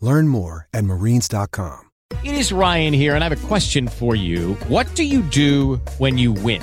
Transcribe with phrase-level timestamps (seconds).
[0.00, 1.90] Learn more at marines.com.
[2.22, 4.54] It is Ryan here, and I have a question for you.
[4.68, 6.62] What do you do when you win?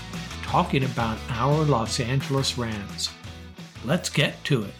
[0.51, 3.09] talking about our Los Angeles Rams.
[3.85, 4.73] Let's get to it.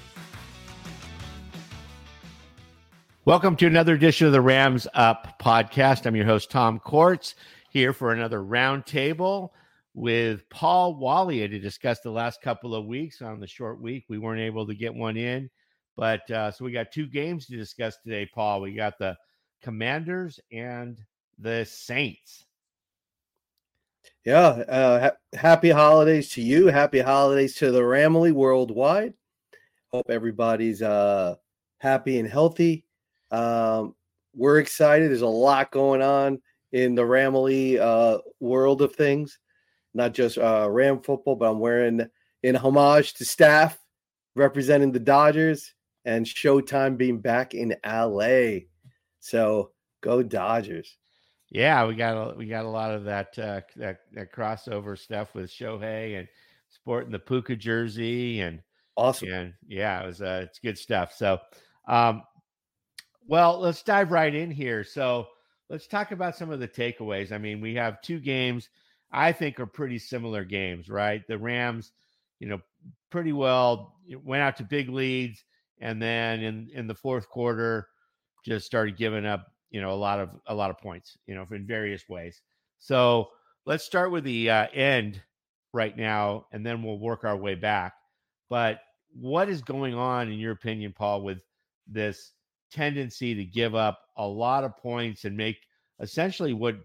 [3.24, 6.06] Welcome to another edition of the Rams Up podcast.
[6.06, 7.36] I'm your host, Tom Courts,
[7.70, 9.52] here for another roundtable
[9.94, 13.22] with Paul Walia to discuss the last couple of weeks.
[13.22, 15.50] On the short week, we weren't able to get one in,
[15.96, 18.60] but uh, so we got two games to discuss today, Paul.
[18.60, 19.16] We got the
[19.64, 21.00] Commanders and
[21.40, 22.46] the Saints.
[24.26, 24.48] Yeah.
[24.48, 26.68] Uh, ha- happy holidays to you.
[26.68, 29.14] Happy holidays to the Ramily worldwide.
[29.92, 31.36] Hope everybody's uh,
[31.80, 32.86] happy and healthy.
[33.32, 33.96] Um,
[34.36, 35.10] we're excited.
[35.10, 36.40] There's a lot going on
[36.72, 39.40] in the Ramily uh, world of things,
[39.94, 42.08] not just uh, Ram football, but I'm wearing
[42.44, 43.78] in homage to staff
[44.36, 45.74] representing the Dodgers
[46.06, 48.60] and Showtime being back in LA.
[49.20, 49.72] So
[50.02, 50.98] go Dodgers.
[51.52, 55.36] Yeah, we got a, we got a lot of that, uh, that that crossover stuff
[55.36, 56.28] with Shohei and
[56.70, 58.62] sporting the Puka jersey and
[58.96, 59.32] awesome.
[59.34, 61.14] And yeah, it was uh, it's good stuff.
[61.14, 61.40] So,
[61.90, 62.24] um,
[63.28, 64.86] well, let's dive right in here.
[64.86, 65.28] So
[65.70, 67.34] let's talk about some of the takeaways.
[67.34, 68.70] I mean, we have two games
[69.12, 71.26] I think are pretty similar games, right?
[71.28, 71.92] The Rams,
[72.40, 72.62] you know,
[73.10, 75.44] pretty well went out to big leads,
[75.82, 77.90] and then in in the fourth quarter,
[78.46, 81.46] just started giving up you know a lot of a lot of points you know
[81.52, 82.42] in various ways.
[82.80, 83.30] So
[83.66, 85.22] let's start with the uh, end
[85.74, 87.94] right now and then we'll work our way back.
[88.50, 88.82] But
[89.14, 91.40] what is going on in your opinion paul with
[91.88, 92.32] this
[92.72, 95.58] tendency to give up a lot of points and make
[96.00, 96.78] essentially what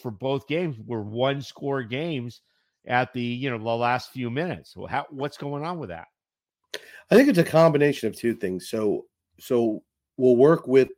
[0.00, 2.40] for both games were one score games
[2.86, 4.76] at the you know the last few minutes.
[4.76, 6.08] Well, how, what's going on with that?
[7.10, 8.68] I think it's a combination of two things.
[8.68, 9.06] So
[9.38, 9.82] so
[10.16, 10.88] we'll work with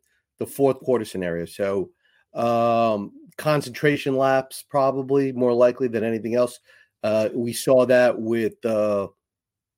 [0.43, 1.45] the fourth quarter scenario.
[1.45, 1.91] So
[2.35, 6.59] um, concentration lapse probably more likely than anything else.
[7.03, 9.09] Uh, we saw that with uh,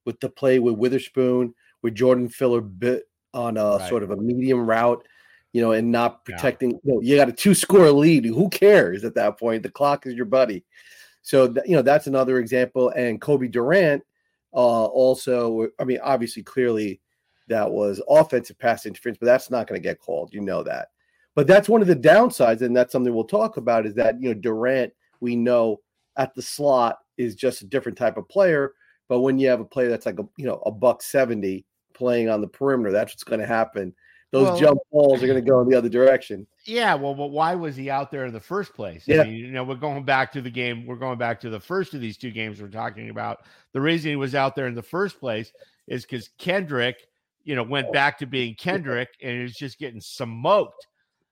[0.05, 3.88] with the play with Witherspoon, with Jordan Fuller bit on a right.
[3.88, 5.06] sort of a medium route,
[5.52, 6.72] you know, and not protecting.
[6.72, 6.78] Yeah.
[6.84, 8.25] You know, you got a two score lead.
[8.25, 9.62] Who cares at that point?
[9.62, 10.64] The clock is your buddy.
[11.22, 12.90] So th- you know that's another example.
[12.90, 14.02] And Cobie Durant
[14.52, 17.00] uh, also, I mean, obviously, clearly
[17.49, 20.32] that was offensive pass interference, but that's not going to get called.
[20.32, 20.88] You know that.
[21.35, 23.87] But that's one of the downsides, and that's something we'll talk about.
[23.87, 25.81] Is that you know Durant, we know
[26.17, 28.73] at the slot is just a different type of player.
[29.08, 32.29] But when you have a player that's like a you know a buck seventy playing
[32.29, 33.94] on the perimeter, that's what's going to happen.
[34.35, 36.44] Those well, jump balls are going to go in the other direction.
[36.64, 39.05] Yeah, well, but why was he out there in the first place?
[39.06, 40.87] Yeah, I mean, you know, we're going back to the game.
[40.87, 43.44] We're going back to the first of these two games we're talking about.
[43.75, 45.52] The reason he was out there in the first place
[45.87, 47.06] is because Kendrick,
[47.44, 50.87] you know, went back to being Kendrick and is just getting smoked.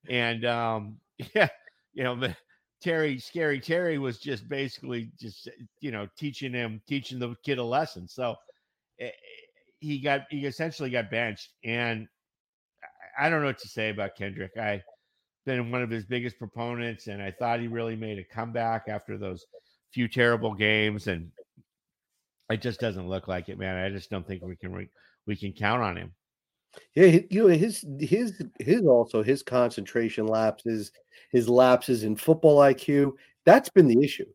[0.08, 0.96] And um,
[1.34, 1.48] yeah,
[1.94, 2.36] you know, the
[2.80, 5.48] Terry, scary Terry was just basically just
[5.80, 8.08] you know teaching him, teaching the kid a lesson.
[8.08, 8.36] So
[9.00, 9.10] eh,
[9.80, 12.08] he got he essentially got benched and
[13.18, 14.56] I don't know what to say about Kendrick.
[14.56, 14.82] I've
[15.44, 19.18] been one of his biggest proponents, and I thought he really made a comeback after
[19.18, 19.46] those
[19.92, 21.30] few terrible games, and
[22.50, 23.76] it just doesn't look like it, man.
[23.76, 24.72] I just don't think we can
[25.26, 26.12] we can count on him.
[26.94, 30.90] Yeah, you know his his his also his concentration lapses,
[31.30, 33.12] his lapses in football IQ.
[33.44, 34.26] That's been the issue.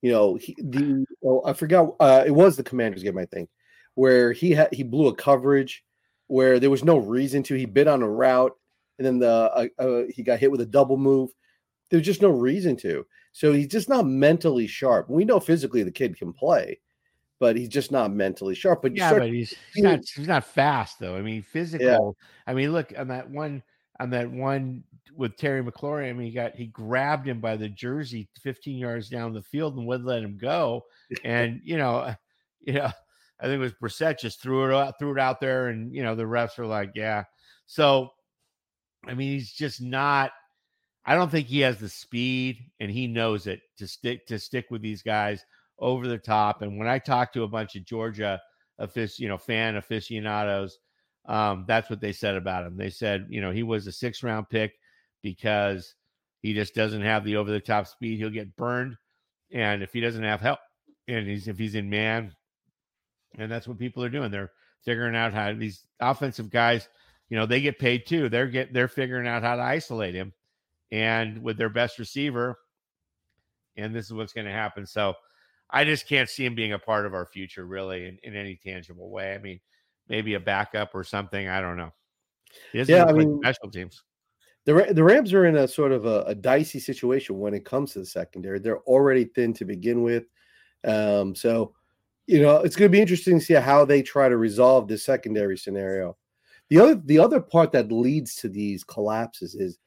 [0.00, 3.48] You know, he, the oh, I forgot uh, it was the Commanders game I think,
[3.94, 5.84] where he had he blew a coverage
[6.28, 7.54] where there was no reason to.
[7.54, 8.52] He bit on a route,
[8.98, 11.30] and then the uh, uh, he got hit with a double move.
[11.90, 13.04] There's just no reason to.
[13.32, 15.08] So he's just not mentally sharp.
[15.08, 16.80] We know physically the kid can play,
[17.42, 18.82] but he's just not mentally sharp.
[18.82, 21.16] But yeah, start, but he's, he's not he's not fast though.
[21.16, 22.16] I mean, physical.
[22.16, 22.26] Yeah.
[22.46, 23.64] I mean, look on that one
[23.98, 24.84] on that one
[25.16, 26.08] with Terry McLaurin.
[26.08, 29.76] I mean, he got he grabbed him by the jersey 15 yards down the field
[29.76, 30.84] and wouldn't let him go.
[31.24, 32.14] And you know,
[32.60, 32.92] you know,
[33.40, 36.04] I think it was Brissett just threw it out, threw it out there, and you
[36.04, 37.24] know the refs are like, yeah.
[37.66, 38.10] So,
[39.04, 40.30] I mean, he's just not.
[41.04, 44.66] I don't think he has the speed, and he knows it to stick to stick
[44.70, 45.44] with these guys
[45.82, 46.62] over the top.
[46.62, 48.40] And when I talked to a bunch of Georgia,
[48.96, 50.78] you know, fan aficionados,
[51.26, 52.76] um, that's what they said about him.
[52.76, 54.72] They said, you know, he was a six round pick
[55.22, 55.94] because
[56.40, 58.18] he just doesn't have the over the top speed.
[58.18, 58.96] He'll get burned,
[59.52, 60.58] and if he doesn't have help,
[61.06, 62.32] and he's if he's in man
[63.38, 64.30] and that's what people are doing.
[64.30, 64.52] They're
[64.84, 66.88] figuring out how these offensive guys,
[67.28, 68.28] you know, they get paid too.
[68.28, 70.32] They're get they're figuring out how to isolate him,
[70.90, 72.58] and with their best receiver,
[73.76, 74.86] and this is what's going to happen.
[74.86, 75.14] So,
[75.72, 78.56] I just can't see him being a part of our future really in, in any
[78.56, 79.34] tangible way.
[79.34, 79.60] I mean,
[80.08, 81.48] maybe a backup or something.
[81.48, 81.92] I don't know.
[82.72, 84.02] yeah, I mean, special teams.
[84.64, 87.92] The, the Rams are in a sort of a, a, dicey situation when it comes
[87.92, 88.60] to the secondary.
[88.60, 90.24] They're already thin to begin with.
[90.84, 91.74] Um, so
[92.26, 95.04] you know, it's going to be interesting to see how they try to resolve this
[95.04, 96.16] secondary scenario.
[96.68, 99.78] The other the other part that leads to these collapses is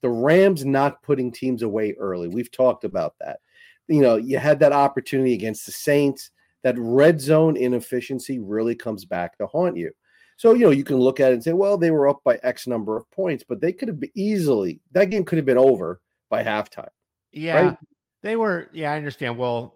[0.00, 2.28] the Rams not putting teams away early.
[2.28, 3.40] We've talked about that.
[3.88, 6.30] You know, you had that opportunity against the Saints.
[6.62, 9.90] That red zone inefficiency really comes back to haunt you.
[10.36, 12.38] So, you know, you can look at it and say, well, they were up by
[12.42, 16.00] X number of points, but they could have easily, that game could have been over
[16.30, 16.88] by halftime.
[17.32, 17.60] Yeah.
[17.60, 17.78] Right?
[18.22, 19.36] They were, yeah, I understand.
[19.38, 19.74] Well,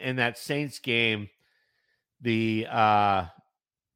[0.00, 1.28] in that Saints game,
[2.20, 3.26] the uh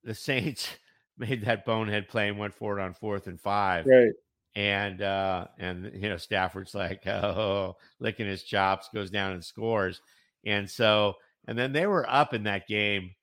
[0.05, 0.69] the Saints
[1.19, 3.87] made that bonehead play and went for it on fourth and five.
[3.87, 4.13] Right.
[4.55, 10.01] And uh and you know Stafford's like oh licking his chops, goes down and scores.
[10.45, 11.15] And so
[11.47, 13.15] and then they were up in that game.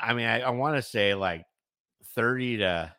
[0.00, 1.44] I mean, I, I want to say like
[2.14, 2.92] 30 to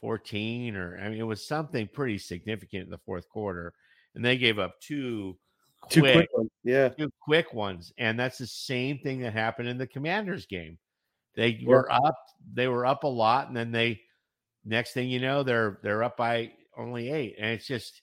[0.00, 3.72] 14, or I mean, it was something pretty significant in the fourth quarter.
[4.14, 5.38] And they gave up two
[5.80, 6.50] quick, two quick ones.
[6.64, 6.88] Yeah.
[6.88, 7.92] Two quick ones.
[7.96, 10.78] And that's the same thing that happened in the commanders game.
[11.34, 11.68] They yeah.
[11.68, 12.16] were up,
[12.52, 14.02] they were up a lot, and then they
[14.64, 17.36] next thing you know, they're they're up by only eight.
[17.38, 18.02] And it's just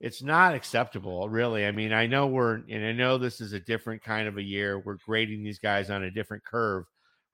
[0.00, 1.66] it's not acceptable, really.
[1.66, 4.42] I mean, I know we're and I know this is a different kind of a
[4.42, 4.78] year.
[4.78, 6.84] We're grading these guys on a different curve,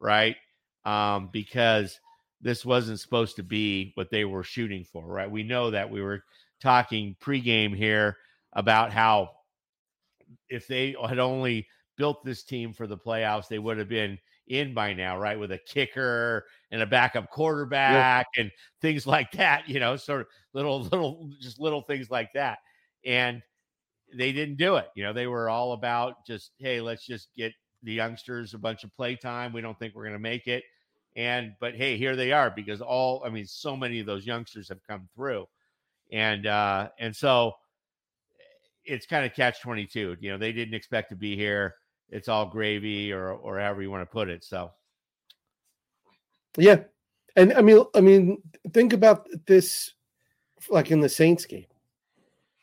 [0.01, 0.37] right?
[0.85, 1.99] Um, because
[2.41, 5.31] this wasn't supposed to be what they were shooting for, right?
[5.31, 6.23] We know that we were
[6.61, 8.17] talking pregame here
[8.53, 9.31] about how
[10.49, 11.67] if they had only
[11.97, 14.19] built this team for the playoffs, they would have been
[14.49, 15.39] in by now, right?
[15.39, 20.27] With a kicker and a backup quarterback and things like that, you know, sort of
[20.53, 22.59] little, little, just little things like that.
[23.05, 23.43] And
[24.15, 24.89] they didn't do it.
[24.95, 28.85] You know, they were all about just, hey, let's just get the youngsters a bunch
[28.85, 29.53] of play time.
[29.53, 30.65] We don't think we're going to make it.
[31.17, 34.69] And, but hey, here they are because all, I mean, so many of those youngsters
[34.69, 35.47] have come through.
[36.13, 37.55] And, uh, and so,
[38.85, 40.17] it's kind of catch 22.
[40.21, 41.75] You know, they didn't expect to be here.
[42.11, 44.45] It's all gravy or or however you want to put it.
[44.45, 44.73] So
[46.57, 46.81] yeah.
[47.37, 48.43] And I mean I mean
[48.73, 49.93] think about this
[50.69, 51.67] like in the Saints game,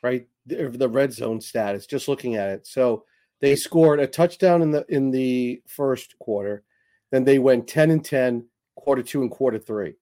[0.02, 0.28] right?
[0.48, 2.66] The, the red zone status, just looking at it.
[2.66, 3.06] So
[3.42, 6.64] they scored a touchdown in the in the first quarter,
[7.12, 8.46] then they went 10 and 10,
[8.76, 9.96] quarter two and quarter three.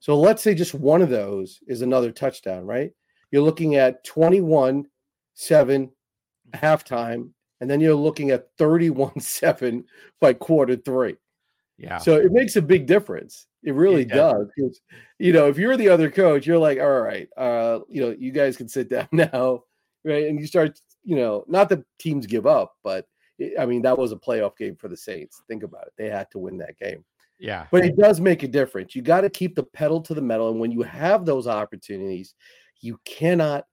[0.00, 2.92] So let's say just one of those is another touchdown, right?
[3.30, 4.86] You're looking at 21
[5.34, 5.90] 7
[6.54, 9.84] halftime, and then you're looking at 31 7
[10.20, 11.16] by quarter three.
[11.76, 11.98] Yeah.
[11.98, 13.46] So it makes a big difference.
[13.62, 14.48] It really It does.
[14.58, 14.80] 'Cause,
[15.18, 18.32] You know, if you're the other coach, you're like, all right, uh, you know, you
[18.32, 19.64] guys can sit down now,
[20.04, 20.26] right?
[20.26, 23.06] And you start, you know, not that teams give up, but
[23.38, 25.42] it- I mean, that was a playoff game for the Saints.
[25.48, 25.92] Think about it.
[25.96, 27.04] They had to win that game.
[27.38, 27.66] Yeah.
[27.70, 28.96] But it does make a difference.
[28.96, 30.50] You got to keep the pedal to the metal.
[30.50, 32.34] And when you have those opportunities,
[32.80, 33.66] you cannot,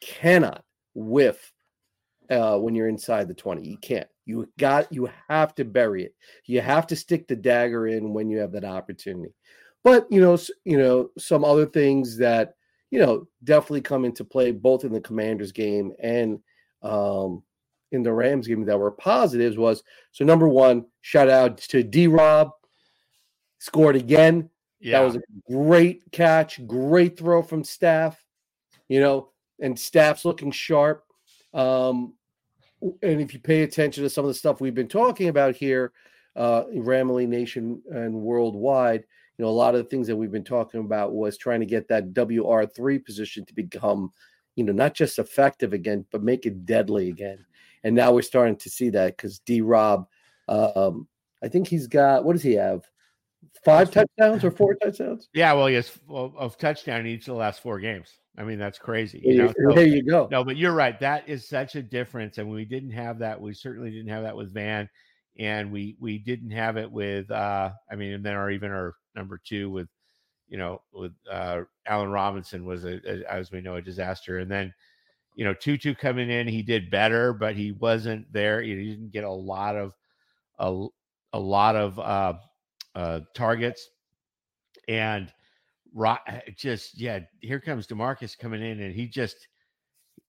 [0.00, 1.52] cannot whiff
[2.30, 3.68] uh, when you're inside the 20.
[3.68, 4.08] You can't.
[4.24, 6.14] You got you have to bury it.
[6.46, 9.34] You have to stick the dagger in when you have that opportunity.
[9.82, 12.54] But you know, you know, some other things that
[12.90, 16.38] you know definitely come into play both in the Commanders game and
[16.82, 17.42] um
[17.92, 19.82] in the Rams game that were positives was
[20.12, 22.50] so number one, shout out to D Rob,
[23.58, 24.48] scored again.
[24.78, 25.00] Yeah.
[25.00, 28.22] That was a great catch, great throw from staff,
[28.88, 31.04] you know, and staff's looking sharp.
[31.52, 32.14] Um,
[32.82, 35.92] and if you pay attention to some of the stuff we've been talking about here,
[36.36, 39.04] uh, Ramily Nation and worldwide,
[39.36, 41.66] you know, a lot of the things that we've been talking about was trying to
[41.66, 44.12] get that WR3 position to become,
[44.56, 47.44] you know, not just effective again, but make it deadly again.
[47.82, 50.06] And now we're starting to see that because D Rob,
[50.48, 51.08] um,
[51.42, 52.84] I think he's got, what does he have?
[53.64, 55.28] Five touchdowns or four touchdowns?
[55.32, 58.19] Yeah, well, yes, well, of touchdown in each of the last four games.
[58.38, 59.20] I mean, that's crazy.
[59.24, 59.74] There You know?
[59.74, 60.28] there you go.
[60.30, 60.98] No, but you're right.
[61.00, 63.40] That is such a difference, and we didn't have that.
[63.40, 64.88] We certainly didn't have that with Van,
[65.38, 67.30] and we we didn't have it with.
[67.30, 69.88] uh I mean, and then our even our number two with,
[70.48, 74.50] you know, with uh Allen Robinson was a, a as we know a disaster, and
[74.50, 74.72] then.
[75.36, 78.60] You know, Tutu coming in, he did better, but he wasn't there.
[78.60, 79.94] He didn't get a lot of
[80.58, 80.86] a,
[81.32, 82.34] a lot of uh,
[82.94, 83.88] uh, targets,
[84.88, 85.32] and
[85.94, 86.16] Ro-
[86.56, 89.48] just yeah, here comes Demarcus coming in, and he just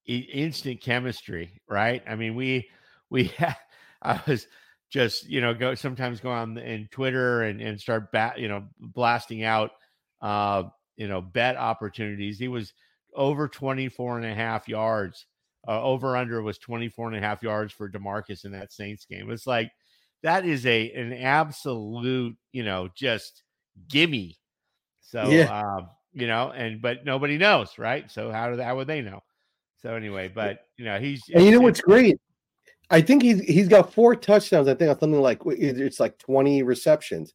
[0.08, 2.03] i- instant chemistry, right?
[2.08, 2.70] I mean, we
[3.10, 3.32] we
[4.01, 4.48] I was
[4.89, 8.65] just you know go sometimes go on in Twitter and and start bat you know
[8.80, 9.72] blasting out
[10.22, 10.63] uh
[10.98, 12.39] you know bet opportunities.
[12.39, 12.74] He was
[13.15, 15.25] over 24 and a half yards.
[15.68, 19.30] Uh, over under was 24 and a half yards for Demarcus in that Saints game.
[19.32, 19.72] It's like
[20.24, 23.44] that is a an absolute, you know, just
[23.88, 24.38] gimme.
[25.12, 25.46] So Yeah.
[25.46, 28.10] um, you know, and but nobody knows, right?
[28.10, 29.22] So how do how would they know?
[29.77, 32.20] So anyway, but you know, he's And you know what's great?
[32.89, 34.68] I think he's he's got four touchdowns.
[34.68, 37.34] I think on something like it's like 20 receptions.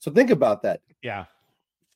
[0.00, 0.80] So think about that.
[1.02, 1.26] yeah.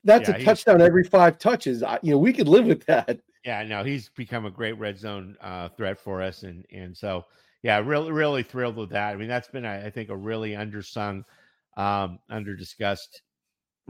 [0.04, 1.82] That's Yeah, a touchdown every five touches.
[1.82, 3.20] I, you know, we could live with that.
[3.44, 7.24] Yeah, no, he's become a great red zone uh, threat for us, and and so
[7.62, 9.12] yeah, really really thrilled with that.
[9.14, 11.24] I mean, that's been I I think a really undersung,
[11.76, 13.22] um, under discussed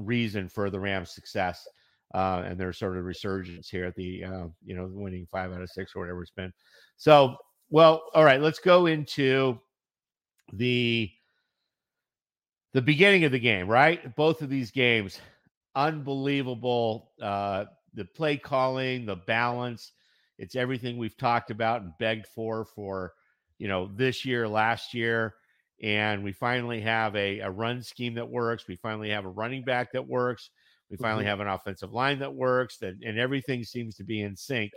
[0.07, 1.67] reason for the Rams' success
[2.15, 5.63] uh, and their sort of resurgence here at the uh, you know winning five out
[5.63, 6.53] of six or whatever it's been.
[6.97, 7.37] So
[7.71, 9.59] well, all right, let's go into
[10.53, 11.11] the
[12.73, 13.69] the beginning of the game.
[13.69, 15.21] Right, both of these games,
[15.75, 17.13] unbelievable.
[17.21, 19.93] Uh, the play calling, the balance.
[20.39, 23.13] It's everything we've talked about and begged for for
[23.59, 25.35] you know this year, last year,
[25.81, 28.67] and we finally have a, a run scheme that works.
[28.69, 30.51] We finally have a running back that works.
[30.91, 31.29] We finally Mhm.
[31.29, 32.79] have an offensive line that works.
[32.79, 34.73] That and everything seems to be in sync.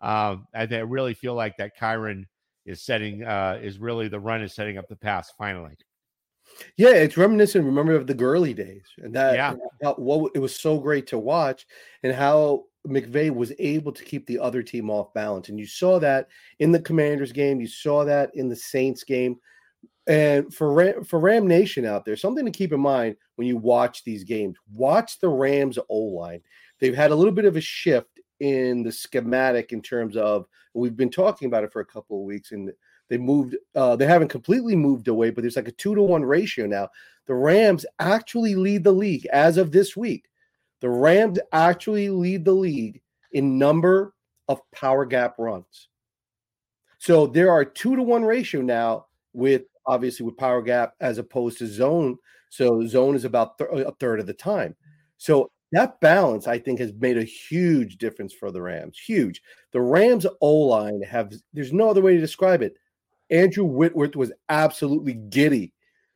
[0.00, 2.24] Um, I, I really feel like that Kyren
[2.64, 5.76] is setting uh, is really the run is setting up the pass finally.
[6.76, 7.64] Yeah, it's reminiscent.
[7.64, 9.56] Remember of the Gurley days, and that Yeah.
[9.82, 11.66] how, what it was so great to watch,
[12.02, 15.48] and how McVay was able to keep the other team off balance.
[15.48, 16.28] And you saw that
[16.58, 17.60] in the Commanders game.
[17.60, 19.38] You saw that in the Saints game.
[20.10, 23.56] And for Ram, for Ram Nation out there, something to keep in mind when you
[23.56, 24.56] watch these games.
[24.74, 26.40] Watch the Rams O line.
[26.80, 30.96] They've had a little bit of a shift in the schematic in terms of we've
[30.96, 32.72] been talking about it for a couple of weeks, and
[33.08, 33.54] they moved.
[33.76, 36.88] Uh, they haven't completely moved away, but there's like a two to one ratio now.
[37.26, 40.28] The Rams actually lead the league as of this week.
[40.80, 43.00] The Rams actually lead the league
[43.30, 44.14] in number
[44.48, 45.88] of power gap runs.
[46.98, 51.58] So there are two to one ratio now with obviously with power gap as opposed
[51.58, 52.16] to zone.
[52.48, 54.76] So zone is about th- a third of the time.
[55.18, 58.98] So that balance, I think, has made a huge difference for the Rams.
[58.98, 59.40] Huge.
[59.72, 61.32] The Rams O line have.
[61.52, 62.74] There's no other way to describe it.
[63.30, 65.72] Andrew Whitworth was absolutely giddy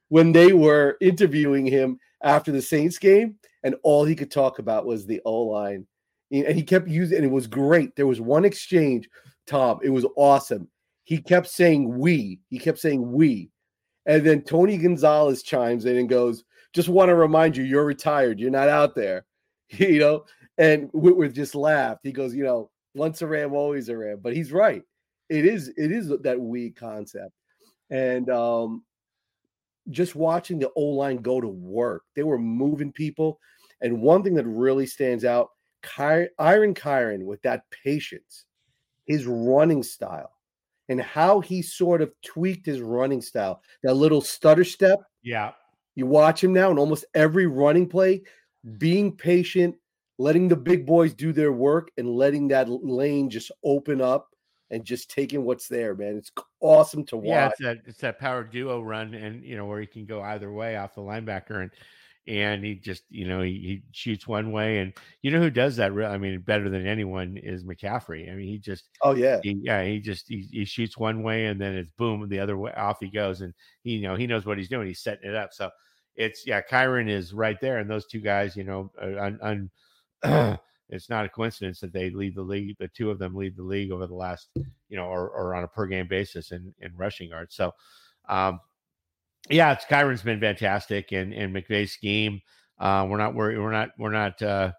[0.09, 4.87] when they were interviewing him after the Saints game, and all he could talk about
[4.87, 5.87] was the O line
[6.33, 7.95] And he kept using, and it was great.
[7.95, 9.09] There was one exchange,
[9.47, 9.79] Tom.
[9.83, 10.69] It was awesome.
[11.05, 12.41] He kept saying we.
[12.49, 13.51] He kept saying we.
[14.07, 18.39] And then Tony Gonzalez chimes in and goes, just want to remind you, you're retired.
[18.39, 19.25] You're not out there.
[19.71, 20.25] You know,
[20.59, 22.01] and Whitworth just laughed.
[22.05, 24.21] He goes, you know, once a Ram, always a Ram.
[24.23, 24.83] But he's right.
[25.31, 27.33] It is, it is that we concept.
[27.91, 28.85] And um,
[29.91, 33.41] just watching the O line go to work, they were moving people.
[33.81, 35.49] And one thing that really stands out,
[35.83, 38.45] Ky- Iron Kyren with that patience,
[39.07, 40.31] his running style,
[40.89, 43.63] and how he sort of tweaked his running style.
[43.83, 45.01] That little stutter step.
[45.23, 45.53] Yeah.
[45.95, 48.23] You watch him now in almost every running play,
[48.79, 49.77] being patient,
[50.19, 54.29] letting the big boys do their work, and letting that lane just open up
[54.71, 56.17] and just taking what's there, man.
[56.17, 57.27] It's awesome to watch.
[57.27, 60.21] Yeah, it's that it's that power duo run, and you know where he can go
[60.23, 61.71] either way off the linebacker, and
[62.27, 65.77] and he just you know he, he shoots one way, and you know who does
[65.77, 65.93] that?
[65.93, 68.31] Real, I mean, better than anyone is McCaffrey.
[68.31, 71.47] I mean, he just oh yeah, he, yeah, he just he, he shoots one way,
[71.47, 73.53] and then it's boom the other way off he goes, and
[73.83, 74.87] he you know he knows what he's doing.
[74.87, 75.71] He's setting it up, so
[76.17, 79.71] it's yeah, Kyren is right there, and those two guys, you know, on.
[80.23, 80.59] on
[80.91, 82.77] it's not a coincidence that they lead the league.
[82.79, 85.65] The two of them lead the league over the last, you know, or, or on
[85.65, 87.57] a per game basis in, in rushing yards.
[87.57, 87.73] So,
[88.29, 88.61] um,
[89.51, 92.41] yeah, it's Kyren's been fantastic, and and McVay's scheme.
[92.79, 93.59] Uh, we're not worried.
[93.59, 93.91] We're not.
[93.99, 94.73] We're not uh,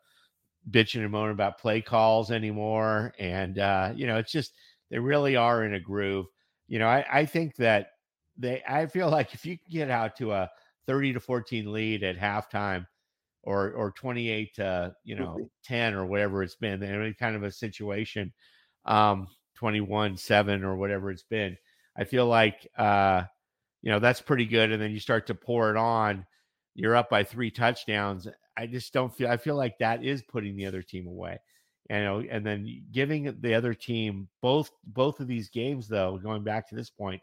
[0.69, 3.13] bitching and moaning about play calls anymore.
[3.19, 4.53] And uh, you know, it's just
[4.89, 6.25] they really are in a groove.
[6.67, 7.89] You know, I, I think that
[8.38, 8.63] they.
[8.67, 10.50] I feel like if you can get out to a
[10.88, 12.86] thirty to fourteen lead at halftime,
[13.45, 17.51] or or 28 to you know 10 or whatever it's been any kind of a
[17.51, 18.34] situation
[18.86, 21.55] um 21 7 or whatever it's been
[21.95, 23.24] i feel like uh
[23.86, 26.25] you know that's pretty good and then you start to pour it on
[26.74, 28.27] you're up by three touchdowns
[28.58, 31.39] i just don't feel i feel like that is putting the other team away
[31.89, 36.44] you know and then giving the other team both both of these games though going
[36.44, 37.22] back to this point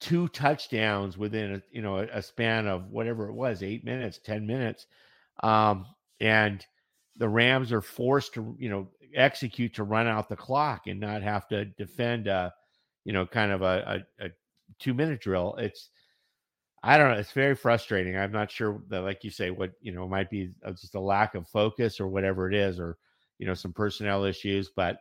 [0.00, 4.46] two touchdowns within a you know a, span of whatever it was eight minutes ten
[4.46, 4.86] minutes
[5.42, 5.84] um,
[6.20, 6.64] and
[7.16, 11.22] the rams are forced to you know execute to run out the clock and not
[11.22, 12.52] have to defend a
[13.04, 14.28] you know kind of a, a, a
[14.78, 15.90] two minute drill it's
[16.82, 19.92] i don't know it's very frustrating i'm not sure that like you say what you
[19.92, 22.96] know might be uh, just a lack of focus or whatever it is or
[23.38, 24.98] you know some personnel issues but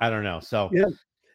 [0.00, 0.84] i don't know so yeah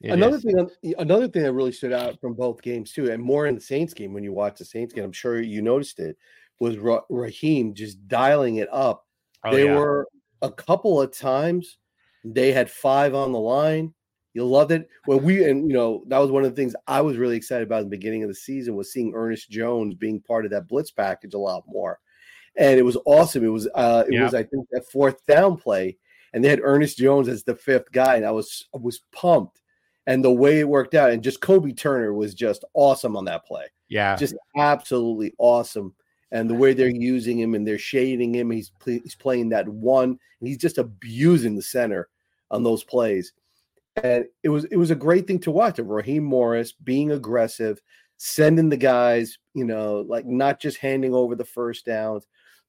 [0.09, 0.43] another is.
[0.43, 3.61] thing, another thing that really stood out from both games too, and more in the
[3.61, 6.17] Saints game when you watch the Saints game, I'm sure you noticed it,
[6.59, 9.05] was Ra- Raheem just dialing it up.
[9.43, 9.77] Oh, there yeah.
[9.77, 10.07] were
[10.41, 11.77] a couple of times
[12.23, 13.93] they had five on the line.
[14.33, 14.89] You loved it.
[15.07, 17.67] Well, we and you know that was one of the things I was really excited
[17.67, 20.67] about in the beginning of the season was seeing Ernest Jones being part of that
[20.67, 21.99] blitz package a lot more,
[22.55, 23.43] and it was awesome.
[23.43, 24.23] It was uh, it yeah.
[24.23, 25.97] was I think that fourth down play,
[26.33, 29.61] and they had Ernest Jones as the fifth guy, and I was I was pumped
[30.07, 31.11] and the way it worked out.
[31.11, 33.65] And just Kobie Turner was just awesome on that play.
[33.89, 35.93] Yeah, just absolutely awesome.
[36.31, 40.09] And the way they're using him and they're shading him, he's he's playing that one,
[40.09, 42.07] and he's just abusing the center
[42.49, 43.33] on those plays.
[44.03, 45.79] And it was it was a great thing to watch.
[45.79, 47.81] Of Raheem Morris being aggressive,
[48.17, 52.25] sending the guys, you know, like not just handing over the first downs.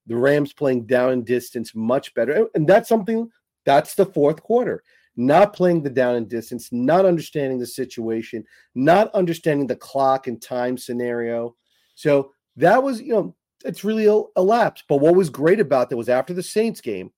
[0.06, 3.30] The Rams playing down and distance much better, and that's something
[3.64, 4.82] that's the fourth quarter
[5.16, 10.40] not playing the down and distance, not understanding the situation, not understanding the clock and
[10.40, 11.54] time scenario.
[11.94, 14.82] So that was, you know, it's really a, a lapse.
[14.88, 17.12] But what was great about that was after the Saints game,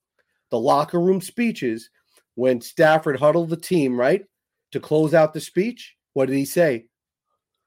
[0.51, 1.90] the locker room speeches,
[2.35, 4.25] when Stafford huddled the team, right,
[4.73, 6.87] to close out the speech, what did he say?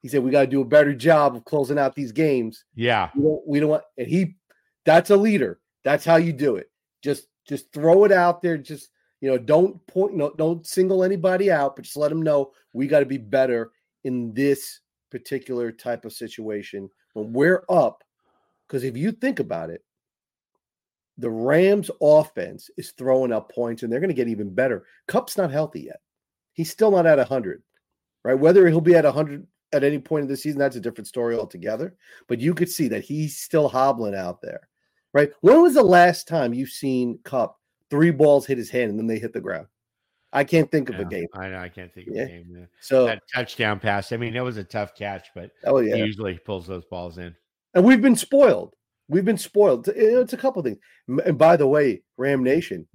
[0.02, 2.64] He said, We got to do a better job of closing out these games.
[2.74, 3.10] Yeah.
[3.14, 4.36] We don't, we don't want, and he,
[4.84, 5.60] that's a leader.
[5.84, 6.70] That's how you do it.
[7.02, 8.58] Just, just throw it out there.
[8.58, 12.52] Just, you know, don't point, no, don't single anybody out, but just let them know
[12.72, 13.72] we got to be better
[14.04, 18.04] in this particular type of situation when we're up.
[18.66, 19.82] Because if you think about it,
[21.18, 24.84] the Rams offense is throwing up points and they're going to get even better.
[25.08, 26.00] Kupp's not healthy yet.
[26.52, 27.62] He's still not at 100,
[28.24, 28.38] right?
[28.38, 31.36] Whether he'll be at 100 at any point in the season, that's a different story
[31.36, 31.94] altogether.
[32.28, 34.68] But you could see that he's still hobbling out there,
[35.12, 35.30] right?
[35.40, 37.58] When was the last time you've seen Kupp
[37.90, 39.66] three balls hit his hand and then they hit the ground.
[40.32, 41.26] I can't think of a game.
[41.34, 42.24] I know I can't think of yeah.
[42.24, 42.46] a game.
[42.50, 42.66] Yeah.
[42.80, 44.12] So that touchdown pass.
[44.12, 47.16] I mean, it was a tough catch, but oh yeah, he usually pulls those balls
[47.16, 47.34] in.
[47.74, 48.74] And we've been spoiled.
[49.08, 49.88] We've been spoiled.
[49.88, 50.78] It's a couple things.
[51.24, 52.86] And by the way, Ram Nation,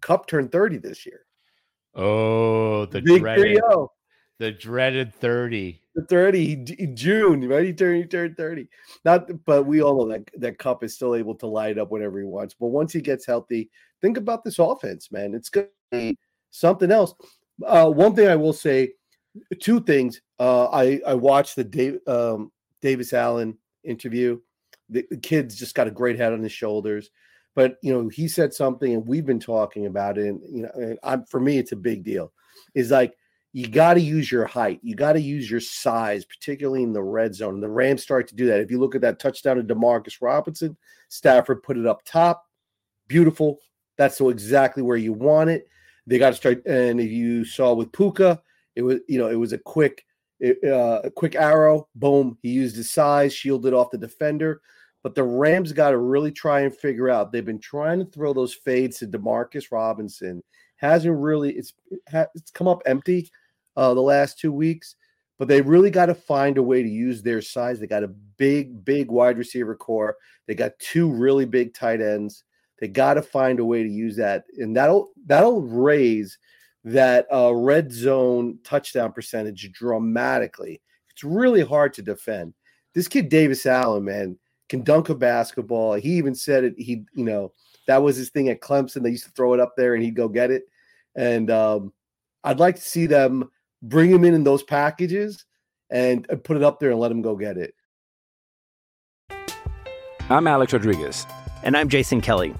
[0.00, 1.24] Kupp turned thirty this year.
[1.94, 3.60] Oh, the Big dreaded,
[4.38, 5.80] the dreaded thirty.
[5.94, 7.66] The 30 June, right?
[7.66, 8.66] He turned he turned 30.
[9.04, 12.18] Not but we all know that that Kupp is still able to light up whenever
[12.18, 12.54] he wants.
[12.58, 13.68] But once he gets healthy,
[14.00, 15.34] think about this offense, man.
[15.34, 16.16] It's gonna be
[16.50, 17.14] something else.
[17.66, 18.92] Uh, one thing I will say,
[19.60, 20.22] two things.
[20.38, 24.40] Uh, I I watched the Dave, um, Davis Allen interview.
[24.92, 27.10] The, the kid's just got a great head on his shoulders.
[27.54, 30.28] But you know, he said something, and we've been talking about it.
[30.28, 32.32] And you know, I'm for me, it's a big deal.
[32.74, 33.14] Is like
[33.52, 34.80] you got to use your height.
[34.82, 37.54] You got to use your size, particularly in the red zone.
[37.54, 38.60] And the Rams start to do that.
[38.60, 40.76] If you look at that touchdown to Demarcus Robinson,
[41.08, 42.46] Stafford put it up top.
[43.08, 43.58] Beautiful.
[43.98, 45.68] That's so exactly where you want it.
[46.06, 46.64] They got to start.
[46.64, 48.40] And if you saw with Puka,
[48.74, 50.06] it was you know it was a quick
[50.42, 51.88] uh, a quick arrow.
[51.94, 52.38] Boom.
[52.42, 54.62] He used his size, shielded off the defender.
[55.02, 57.32] But the Rams got to really try and figure out.
[57.32, 60.42] They've been trying to throw those fades to Demarcus Robinson.
[60.76, 61.52] Hasn't really.
[61.52, 61.72] It's
[62.34, 63.30] it's come up empty
[63.76, 64.96] uh, the last two weeks,
[65.38, 67.80] but they really got to find a way to use their size.
[67.80, 70.16] They got a big, big wide receiver core.
[70.46, 72.44] They got two really big tight ends.
[72.78, 76.38] They got to find a way to use that, and that'll that'll raise
[76.84, 80.80] that uh, red zone touchdown percentage dramatically.
[81.10, 82.54] It's really hard to defend.
[82.94, 84.38] This kid Davis Allen, man,
[84.72, 85.92] can dunk a basketball.
[85.92, 86.74] He even said it.
[86.78, 87.52] He, you know,
[87.86, 89.02] that was his thing at Clemson.
[89.02, 90.62] They used to throw it up there, and he'd go get it.
[91.14, 91.92] And um,
[92.42, 93.50] I'd like to see them
[93.82, 95.44] bring him in in those packages
[95.90, 97.74] and, and put it up there and let him go get it.
[100.30, 101.26] I'm Alex Rodriguez.
[101.62, 102.54] And I'm Jason Kelly.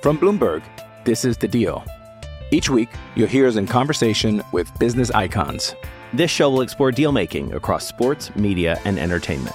[0.00, 0.62] From Bloomberg,
[1.04, 1.84] this is The Deal.
[2.50, 5.74] Each week, you'll hear us in conversation with business icons.
[6.14, 9.54] This show will explore deal making across sports, media, and entertainment.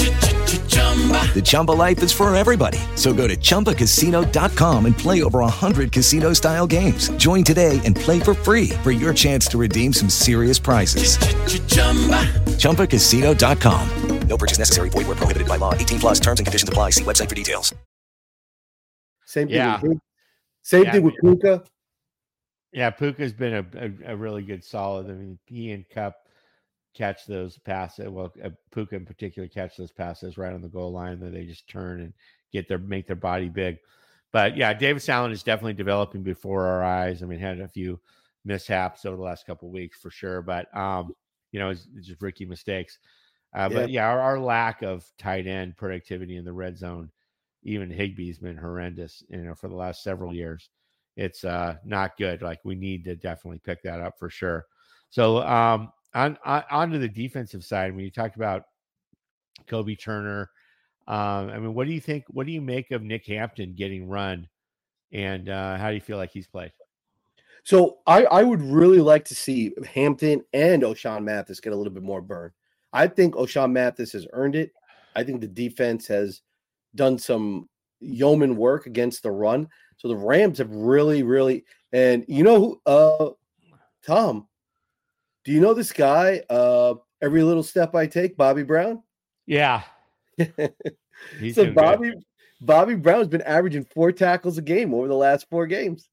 [1.33, 2.77] The Chumba life is for everybody.
[2.95, 7.09] So go to ChumbaCasino.com and play over 100 casino-style games.
[7.11, 11.17] Join today and play for free for your chance to redeem some serious prizes.
[12.57, 14.27] ChumbaCasino.com.
[14.27, 14.89] No purchase necessary.
[14.89, 15.73] Void were prohibited by law.
[15.73, 16.91] 18 plus terms and conditions apply.
[16.91, 17.75] See website for details.
[19.25, 19.55] Same thing.
[19.57, 19.81] Yeah.
[19.81, 19.97] With,
[20.61, 21.15] same Yeah, thing with.
[21.21, 21.63] Puka.
[22.73, 23.65] Yeah, Puka's been a,
[24.09, 25.07] a, a really good solid.
[25.07, 26.15] I mean, he and Kupp
[26.93, 28.09] catch those passes.
[28.09, 31.45] Well, uh, Puka in particular catch those passes right on the goal line that they
[31.45, 32.13] just turn and
[32.51, 33.77] get their make their body big.
[34.31, 37.21] But yeah, Davis Allen is definitely developing before our eyes.
[37.21, 37.99] I mean, had a few
[38.45, 41.13] mishaps over the last couple of weeks for sure, but um,
[41.51, 42.97] you know, it's, it's just rookie mistakes.
[43.53, 47.11] Uh, But yeah, our, our lack of tight end productivity in the red zone,
[47.63, 49.23] even Higbee's been horrendous.
[49.29, 50.69] You know, for the last several years,
[51.17, 52.41] it's uh not good.
[52.41, 54.65] Like we need to definitely pick that up for sure.
[55.09, 58.63] So um, on, on onto the defensive side, when you talked about
[59.67, 60.49] Kobie Turner,
[61.07, 62.25] um, I mean, what do you think?
[62.29, 64.47] What do you make of Nick Hampton getting run,
[65.11, 66.71] and uh, how do you feel like he's played?
[67.63, 71.93] So I, I would really like to see Hampton and Ochaun Mathis get a little
[71.93, 72.51] bit more burn.
[72.91, 74.71] I think Ochaun Mathis has earned it.
[75.15, 76.41] I think the defense has
[76.95, 77.69] done some
[77.99, 79.67] yeoman work against the run.
[79.97, 83.29] So the Rams have really, really, and you know, uh,
[84.03, 84.47] Tom,
[85.43, 86.43] do you know this guy?
[86.49, 89.03] Uh, every little step I take, Bobby Brown.
[89.45, 89.83] Yeah.
[91.39, 92.23] He's so Bobby, good.
[92.61, 96.07] Bobby Brown's been averaging four tackles a game over the last four games.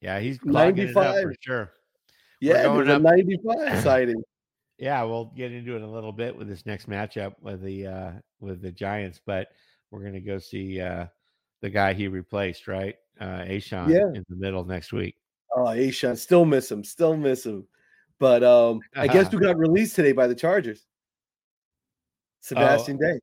[0.00, 1.72] Yeah, he's ninety-five for sure.
[2.40, 3.02] Yeah, going up.
[3.02, 4.22] ninety-five sighting.
[4.78, 8.12] Yeah, we'll get into it a little bit with this next matchup with the uh
[8.38, 9.48] with the Giants, but
[9.90, 11.06] we're gonna go see uh
[11.62, 12.94] the guy he replaced, right?
[13.20, 14.06] Uh A'Shawn yeah.
[14.14, 15.16] in the middle next week.
[15.56, 17.66] Oh, A'Shawn, still miss him, still miss him.
[18.18, 20.84] But um I guess who got released today by the Chargers?
[22.40, 23.20] Sebastian oh, Day.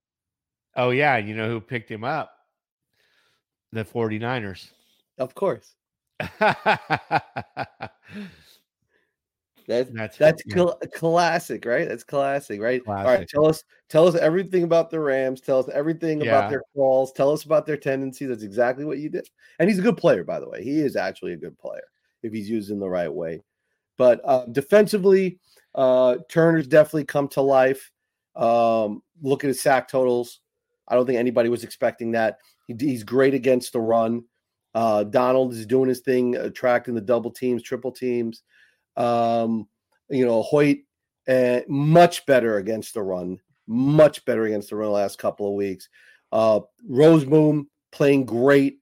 [0.75, 2.31] Oh yeah, you know who picked him up?
[3.71, 4.69] The 49ers.
[5.17, 5.75] Of course.
[9.67, 11.87] That's that's, cl- classic, right?
[11.87, 12.83] That's classic, right?
[12.83, 13.07] Classic.
[13.07, 15.41] All right, tell us tell us everything about the Rams.
[15.41, 16.27] Tell us everything yeah.
[16.27, 17.11] about their calls.
[17.11, 18.29] Tell us about their tendencies.
[18.29, 19.27] That's exactly what you did.
[19.59, 20.63] And he's a good player, by the way.
[20.63, 21.83] He is actually a good player
[22.21, 23.41] if he's used in the right way.
[23.97, 25.39] But uh, defensively,
[25.73, 27.91] uh, Turner's definitely come to life.
[28.35, 30.41] Um, look at his sack totals.
[30.87, 32.37] I don't think anybody was expecting that.
[32.67, 34.23] He, he's great against the run.
[34.73, 38.43] Uh, Donald is doing his thing, attracting the double teams, triple teams.
[38.97, 39.67] Um,
[40.09, 40.83] you know, Hoecht
[41.27, 45.53] uh, much better against the run, much better against the run the last couple of
[45.53, 45.89] weeks.
[46.31, 48.79] Uh, Rozeboom playing great.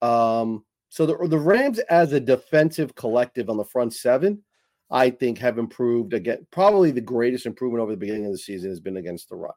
[0.00, 4.42] Um, so the, the Rams as a defensive collective on the front seven,
[4.94, 6.46] I think have improved again.
[6.50, 9.52] Probably the greatest improvement over the beginning of the season has been against the run.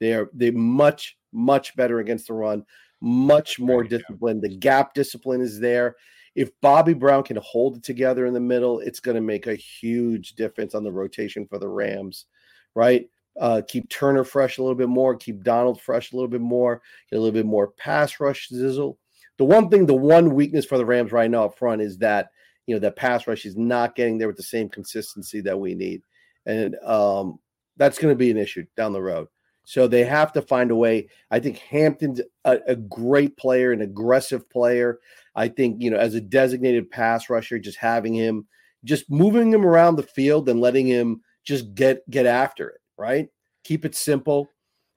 [0.00, 2.64] They're they much much better against the run,
[3.02, 4.42] much more disciplined.
[4.42, 5.96] The gap discipline is there
[6.36, 9.54] if Bobby Brown can hold it together in the middle, it's going to make a
[9.54, 12.26] huge difference on the rotation for the Rams,
[12.74, 13.08] right?
[13.40, 16.82] Uh, keep Turner fresh a little bit more, keep Donald fresh a little bit more,
[17.10, 18.98] get a little bit more pass rush zizzle.
[19.38, 22.28] The one thing, the one weakness for the Rams right now up front is that
[22.66, 25.74] you know that pass rush is not getting there with the same consistency that we
[25.74, 26.02] need,
[26.44, 27.38] and um,
[27.76, 29.28] that's going to be an issue down the road.
[29.64, 31.08] So they have to find a way.
[31.32, 35.00] I think Hampton's a, a, great player, an aggressive player.
[35.34, 38.46] I think, you know, as a designated pass rusher, just having him,
[38.84, 43.28] just moving him around the field and letting him just get get after it, right?
[43.64, 44.48] Keep it simple.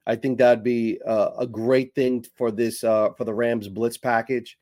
[0.05, 3.97] I think that'd be uh, a great thing for this uh, for the Rams blitz
[3.97, 4.55] package.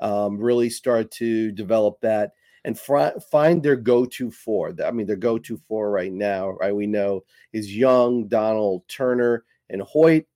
[0.00, 2.32] Um, really start to develop that
[2.64, 4.74] and fr- find their go-to four.
[4.84, 6.74] I mean, their go-to four right now, right?
[6.74, 10.26] We know is Young, Donald, Turner, and Hoecht,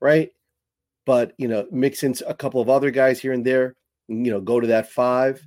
[0.00, 0.30] right?
[1.06, 3.76] But you know, mix in a couple of other guys here and there.
[4.08, 5.44] You know, go to that five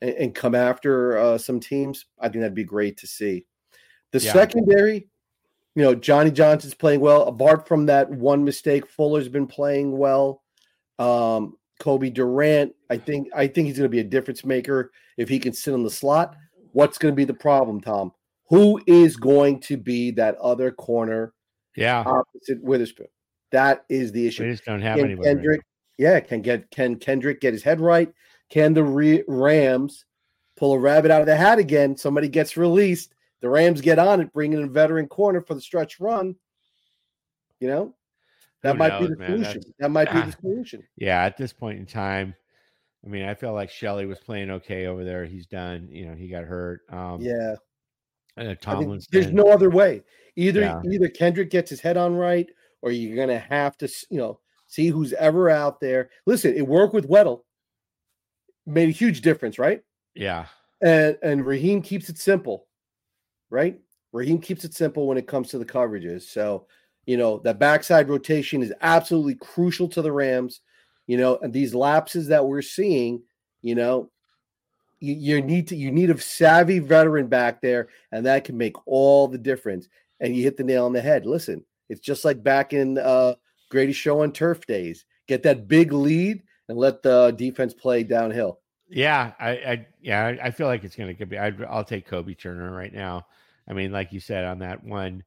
[0.00, 2.06] and, and come after uh, some teams.
[2.18, 3.46] I think that'd be great to see.
[4.12, 4.32] The yeah.
[4.32, 5.08] secondary,
[5.74, 7.22] you know, Johnny Johnson's playing well.
[7.22, 10.42] Apart from that one mistake, Fuller's been playing well.
[10.98, 15.28] Um, Cobie Durant, I think I think he's going to be a difference maker if
[15.28, 16.36] he can sit in the slot.
[16.72, 18.12] What's going to be the problem, Tom?
[18.48, 21.32] Who is going to be that other corner
[21.76, 22.02] yeah.
[22.06, 23.08] Opposite Witherspoon.
[23.52, 24.50] That is the issue.
[24.50, 25.28] Just don't have can anybody.
[25.28, 25.64] Kendrick, right
[25.98, 28.12] yeah, can get can Kendrick get his head right?
[28.50, 30.04] Can the Re- Rams
[30.56, 31.96] pull a rabbit out of the hat again?
[31.96, 33.14] Somebody gets released.
[33.40, 36.34] The Rams get on it, bringing in a veteran corner for the stretch run.
[37.60, 37.94] You know,
[38.62, 39.62] that might knows, be the solution.
[39.78, 40.82] That might be the solution.
[40.96, 42.34] Yeah, at this point in time,
[43.04, 45.24] I mean, I feel like Shelley was playing okay over there.
[45.24, 45.88] He's done.
[45.90, 46.80] You know, he got hurt.
[46.90, 47.54] Um, yeah.
[48.36, 49.08] Uh, Tomlinson.
[49.12, 50.02] There's no other way.
[50.36, 50.80] Either yeah.
[50.92, 52.48] either Kendrick gets his head on right,
[52.82, 56.10] or you're gonna have to, you know, see who's ever out there.
[56.26, 57.42] Listen, it worked with Weddle,
[58.66, 59.82] made a huge difference, right?
[60.14, 60.46] Yeah.
[60.82, 62.66] And and Raheem keeps it simple,
[63.48, 63.80] right?
[64.12, 66.22] Raheem keeps it simple when it comes to the coverages.
[66.22, 66.66] So,
[67.06, 70.60] you know, that backside rotation is absolutely crucial to the Rams.
[71.06, 73.22] You know, and these lapses that we're seeing,
[73.62, 74.10] you know,
[74.98, 78.74] you, you need to you need a savvy veteran back there, and that can make
[78.86, 79.88] all the difference
[80.20, 81.26] and you hit the nail on the head.
[81.26, 83.34] Listen, it's just like back in uh,
[83.70, 85.04] Greatest Show on turf days.
[85.26, 88.60] Get that big lead and let the defense play downhill.
[88.88, 91.38] Yeah, I, I yeah, I feel like it's going to be.
[91.38, 93.26] i will take Kobe Turner right now.
[93.68, 95.24] I mean, like you said on that one,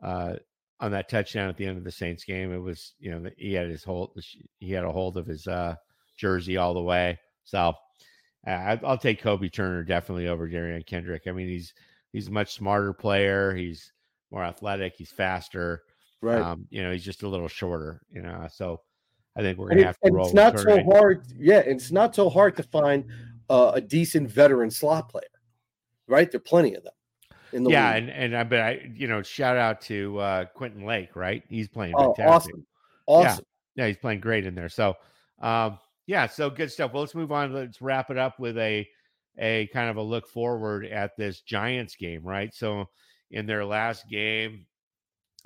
[0.00, 0.34] uh,
[0.82, 3.54] on that touchdown at the end of the Saints game, it was you know he
[3.54, 4.20] had his hold,
[4.58, 5.76] he had a hold of his uh,
[6.16, 7.18] jersey all the way.
[7.44, 7.72] So
[8.46, 11.22] uh, I'll take Kobe Turner definitely over Derion Kendrick.
[11.28, 11.72] I mean, he's
[12.12, 13.54] he's a much smarter player.
[13.54, 13.92] He's
[14.32, 14.94] more athletic.
[14.98, 15.82] He's faster.
[16.20, 16.42] Right.
[16.42, 18.02] Um, you know, he's just a little shorter.
[18.12, 18.80] You know, so
[19.36, 20.26] I think we're gonna have to roll.
[20.26, 21.24] It's not so hard.
[21.38, 23.04] Yeah, it's not so hard to find
[23.48, 25.24] uh, a decent veteran slot player,
[26.08, 26.28] right?
[26.28, 26.92] There are plenty of them.
[27.52, 28.04] In the yeah, league.
[28.04, 31.42] and and I but I you know shout out to uh, Quentin Lake, right?
[31.48, 32.54] He's playing oh, fantastic.
[32.54, 32.66] awesome,
[33.06, 33.44] awesome.
[33.76, 33.84] Yeah.
[33.84, 34.68] yeah, he's playing great in there.
[34.68, 34.96] So,
[35.40, 36.92] um, yeah, so good stuff.
[36.92, 37.52] Well, let's move on.
[37.52, 38.88] Let's wrap it up with a
[39.38, 42.54] a kind of a look forward at this Giants game, right?
[42.54, 42.86] So,
[43.30, 44.66] in their last game,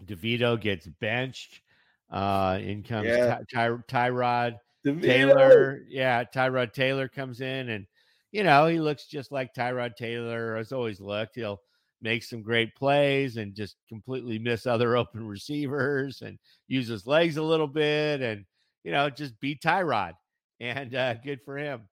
[0.04, 1.60] DeVito gets benched.
[2.08, 3.38] Uh, in comes yeah.
[3.52, 5.82] Ty- Ty- Tyrod Taylor.
[5.88, 7.86] Yeah, Tyrod Taylor comes in and
[8.32, 11.36] you know, he looks just like Tyrod Taylor has always looked.
[11.36, 11.60] He'll
[12.02, 17.36] make some great plays and just completely miss other open receivers and use his legs
[17.36, 18.44] a little bit and
[18.86, 20.12] you know, just beat Tyrod.
[20.60, 21.82] And uh, good for him.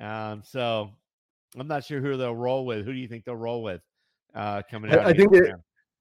[0.00, 0.90] Um, so
[1.56, 2.84] I'm not sure who they'll roll with.
[2.84, 3.82] Who do you think they'll roll with
[4.34, 5.00] uh, coming out?
[5.00, 5.54] I, I think it,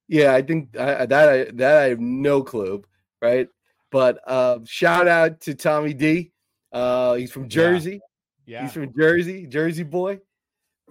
[0.08, 2.82] yeah, I think I, that I, that I have no clue,
[3.22, 3.48] right?
[3.92, 6.32] But uh, shout out to Tommy D.
[6.72, 8.00] Uh, he's from Jersey.
[8.46, 8.60] Yeah.
[8.60, 8.62] yeah.
[8.64, 10.20] He's from Jersey, Jersey boy.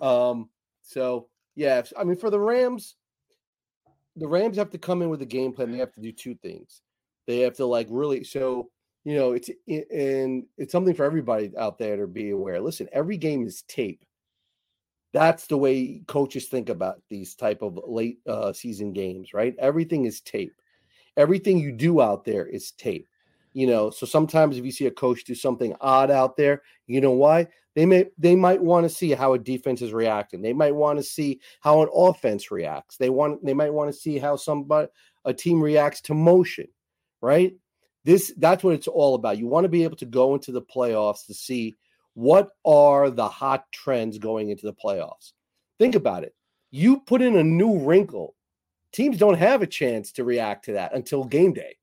[0.02, 0.50] Um,
[0.83, 2.94] so yeah, I mean for the Rams,
[4.14, 5.72] the Rams have to come in with a game plan.
[5.72, 6.82] They have to do two things.
[7.26, 8.70] They have to like really so
[9.04, 12.60] you know it's and it's something for everybody out there to be aware.
[12.60, 14.04] Listen, every game is tape.
[15.12, 19.54] That's the way coaches think about these type of late uh, season games, right?
[19.58, 20.52] Everything is tape.
[21.16, 23.08] Everything you do out there is tape
[23.56, 27.00] you know so sometimes if you see a coach do something odd out there you
[27.00, 27.48] know why?
[27.74, 30.40] They may they might want to see how a defense is reacting.
[30.40, 32.96] They might want to see how an offense reacts.
[32.96, 34.88] They want they might want to see how somebody
[35.24, 36.68] a team reacts to motion
[37.22, 37.54] right?
[38.04, 39.38] This that's what it's all about.
[39.38, 41.74] You want to be able to go into the playoffs to see
[42.14, 45.32] what are the hot trends going into the playoffs.
[45.78, 46.34] Think about it.
[46.70, 48.34] You put in a new wrinkle
[48.92, 51.76] teams don't have a chance to react to that until game day.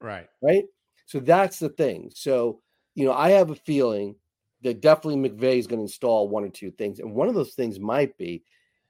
[0.00, 0.28] Right.
[0.42, 0.64] Right
[1.06, 2.10] so that's the thing.
[2.14, 2.60] So,
[2.94, 4.16] you know, I have a feeling
[4.62, 6.98] that definitely McVay is going to install one or two things.
[6.98, 8.42] And one of those things might be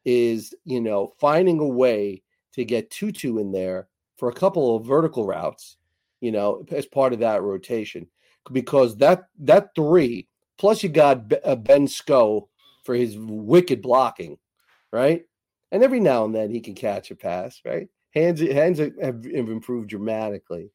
[0.04, 2.22] is, you know, finding a way
[2.52, 5.76] to get Tutu in there for a couple of vertical routes,
[6.20, 8.06] you know, as part of that rotation.
[8.52, 12.48] Because that that three, plus you got uh, Ben Sco
[12.84, 14.38] for his wicked blocking,
[14.92, 15.24] right?
[15.72, 17.88] And every now and then he can catch a pass, right?
[18.14, 20.70] Hands hands have improved dramatically.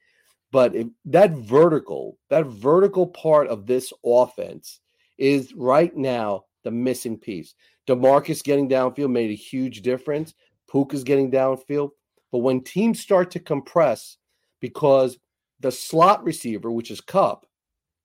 [0.52, 4.80] But if, that vertical, that vertical part of this offense
[5.18, 7.54] is right now the missing piece.
[7.88, 10.34] Demarcus getting downfield made a huge difference.
[10.72, 11.90] Puka's getting downfield.
[12.32, 14.18] But when teams start to compress
[14.60, 15.18] because
[15.60, 17.46] the slot receiver, which is Kupp,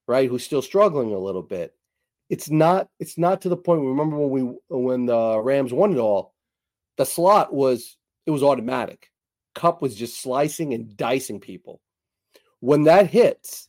[0.08, 1.74] right, who's still struggling a little bit,
[2.30, 3.82] it's not it's not to the point.
[3.82, 6.34] Remember when we when the Rams won it all,
[6.96, 9.10] the slot was it was automatic.
[9.54, 11.80] Kupp was just slicing and dicing people.
[12.64, 13.68] When that hits,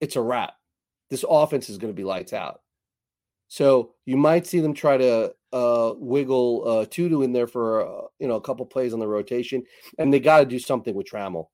[0.00, 0.54] it's a wrap.
[1.10, 2.62] This offense is going to be lights out.
[3.48, 8.06] So you might see them try to uh, wiggle uh, Tutu in there for uh,
[8.18, 9.62] you know a couple plays on the rotation,
[9.98, 11.48] and they got to do something with Trammell.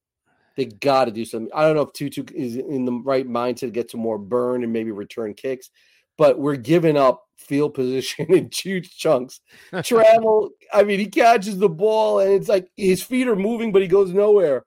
[0.57, 1.51] They got to do something.
[1.53, 4.63] I don't know if Tutu is in the right mindset to get some more burn
[4.63, 5.71] and maybe return kicks,
[6.17, 9.41] but we're giving up field position in huge chunks.
[9.73, 13.83] Trammell, I mean, he catches the ball and it's like his feet are moving, but
[13.83, 14.65] he goes nowhere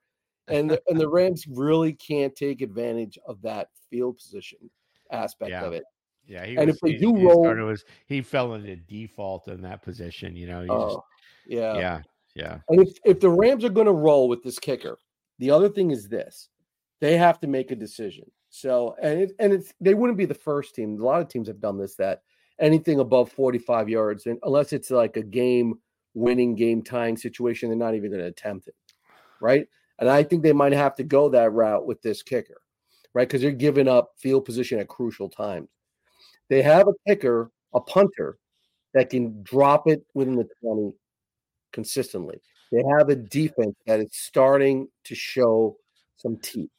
[0.47, 4.60] and the, and the Rams really can't take advantage of that field position
[5.12, 5.63] aspect yeah.
[5.63, 5.83] of it.
[6.25, 9.47] Yeah, he and was, if they he, do he roll, was he fell into default
[9.47, 10.36] in that position.
[10.36, 10.99] You know, oh, just,
[11.47, 12.01] yeah, yeah,
[12.36, 12.57] yeah.
[12.67, 14.99] And if if the Rams are going to roll with this kicker,
[15.39, 16.49] the other thing is this:
[16.99, 18.29] they have to make a decision.
[18.49, 20.99] So, and it, and it's they wouldn't be the first team.
[20.99, 21.95] A lot of teams have done this.
[21.95, 22.23] That
[22.60, 25.75] anything above forty five yards, and unless it's like a game
[26.13, 28.75] winning, game tying situation, they're not even going to attempt it.
[29.39, 29.67] Right?
[29.99, 32.62] And I think they might have to go that route with this kicker,
[33.13, 33.27] right?
[33.27, 35.69] Because they're giving up field position at crucial times.
[36.49, 38.38] They have a kicker, a punter
[38.93, 40.93] that can drop it within the 20
[41.71, 42.39] consistently.
[42.71, 45.77] They have a defense that is starting to show
[46.17, 46.69] some teeth.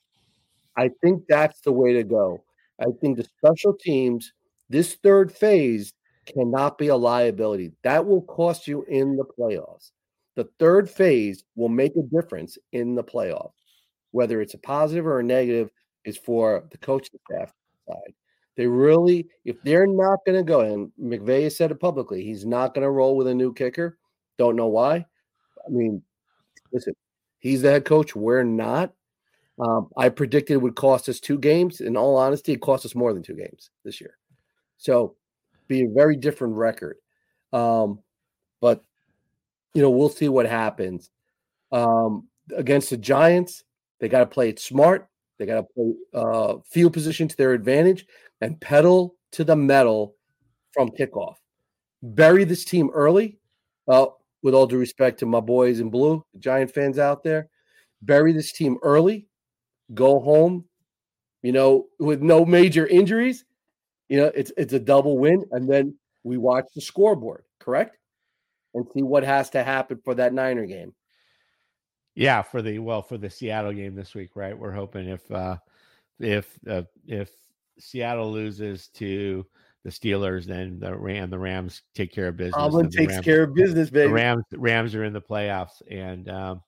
[0.76, 2.42] I think that's the way to go.
[2.81, 4.33] I think the special teams,
[4.70, 5.92] this third phase,
[6.26, 7.72] cannot be a liability.
[7.83, 9.90] That will cost you in the playoffs.
[10.38, 13.51] The third phase will make a difference in the playoff.
[14.12, 15.68] Whether it's a positive or a negative
[16.05, 17.53] is for the coaching staff
[17.89, 18.14] side.
[18.57, 22.47] They really, if they're not going to go, and McVay has said it publicly, he's
[22.47, 23.99] not going to roll with a new kicker.
[24.39, 24.99] Don't know why.
[25.66, 26.01] I mean,
[26.72, 26.95] listen,
[27.41, 28.14] he's the head coach.
[28.14, 28.93] We're not.
[29.59, 31.80] Um, I predicted it would cost us two games.
[31.80, 34.14] In all honesty, it cost us more than two games this year.
[34.76, 35.16] So,
[35.66, 36.99] be a very different record.
[37.53, 37.99] Um,
[38.61, 38.84] but
[39.75, 41.11] you know, we'll see what happens.
[41.73, 43.64] Um, against the Giants,
[44.01, 45.09] they got to play it smart.
[45.39, 48.07] They got to play uh, field position to their advantage
[48.41, 50.14] and pedal to the metal
[50.73, 51.37] from kickoff.
[52.03, 53.39] Bury this team early.
[53.87, 57.49] Well, with all due respect to my boys in blue, Giant fans out there,
[58.03, 59.27] bury this team early,
[59.95, 60.64] go home,
[61.43, 63.45] you know, with no major injuries.
[64.09, 65.95] You know, it's it's a double win, and then
[66.25, 67.97] we watch the scoreboard, correct?
[68.79, 70.95] And see what has to happen for that Niner game.
[72.14, 74.59] Yeah, for the well, for the Seattle game this week, right?
[74.59, 75.57] We're hoping if uh
[76.18, 77.31] if uh, if
[77.79, 79.47] Seattle loses to
[79.85, 82.57] the Steelers, then the Ram the Rams take care of business.
[82.57, 84.09] Tomlin takes Rams, care of business, baby.
[84.09, 86.62] The Rams Rams are in the playoffs, and um,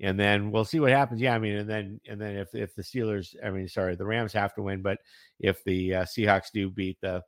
[0.00, 1.20] and then we'll see what happens.
[1.20, 4.04] Yeah, I mean, and then and then if if the Steelers, I mean, sorry, the
[4.04, 4.98] Rams have to win, but
[5.40, 7.22] if the uh, Seahawks do beat the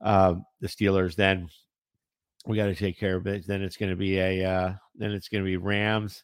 [0.00, 1.48] uh, the Steelers, then
[2.46, 3.46] we got to take care of it.
[3.46, 6.22] Then it's going to be a uh, then it's going to be Rams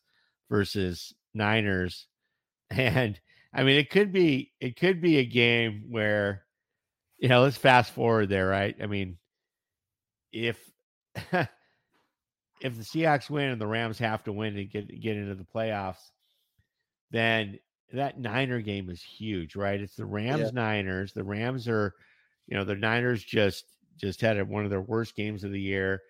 [0.50, 2.06] versus Niners,
[2.70, 3.18] and
[3.52, 6.46] I mean, it could be it could be a game where
[7.18, 8.76] you know, let's fast forward there, right?
[8.82, 9.16] I mean,
[10.32, 10.58] if
[11.32, 11.48] if
[12.76, 16.10] the Seahawks win and the Rams have to win to get get into the playoffs,
[17.10, 17.58] then
[17.92, 19.80] that Niner game is huge, right?
[19.80, 20.50] It's the Rams yeah.
[20.52, 21.12] Niners.
[21.12, 21.94] The Rams are,
[22.46, 23.64] you know, the Niners just
[23.96, 26.02] just had a, one of their worst games of the year,